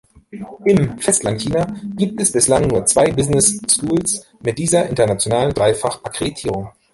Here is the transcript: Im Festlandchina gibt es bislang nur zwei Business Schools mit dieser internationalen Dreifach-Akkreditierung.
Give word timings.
Im 0.65 0.97
Festlandchina 0.97 1.67
gibt 1.95 2.19
es 2.21 2.31
bislang 2.31 2.65
nur 2.69 2.87
zwei 2.87 3.11
Business 3.11 3.61
Schools 3.71 4.25
mit 4.39 4.57
dieser 4.57 4.89
internationalen 4.89 5.53
Dreifach-Akkreditierung. 5.53 6.71